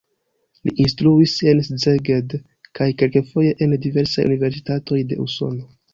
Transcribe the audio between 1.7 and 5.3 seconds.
Szeged kaj kelkfoje en diversaj universitatoj de